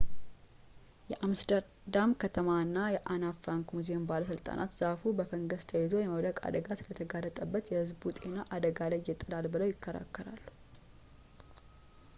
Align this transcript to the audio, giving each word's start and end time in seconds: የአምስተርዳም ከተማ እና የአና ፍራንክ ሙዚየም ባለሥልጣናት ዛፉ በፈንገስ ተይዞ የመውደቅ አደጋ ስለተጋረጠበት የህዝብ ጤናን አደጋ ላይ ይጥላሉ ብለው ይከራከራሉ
የአምስተርዳም 1.09 2.15
ከተማ 2.23 2.47
እና 2.63 2.77
የአና 2.93 3.25
ፍራንክ 3.41 3.67
ሙዚየም 3.77 4.07
ባለሥልጣናት 4.11 4.75
ዛፉ 4.79 5.03
በፈንገስ 5.21 5.67
ተይዞ 5.73 5.93
የመውደቅ 6.03 6.35
አደጋ 6.49 6.67
ስለተጋረጠበት 6.81 7.71
የህዝብ 7.75 8.01
ጤናን 8.19 8.49
አደጋ 8.57 8.79
ላይ 8.93 9.03
ይጥላሉ 9.13 9.45
ብለው 9.57 9.71
ይከራከራሉ 9.75 10.43